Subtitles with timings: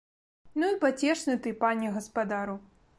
[0.61, 2.61] Ну і пацешны ты, пане гаспадару!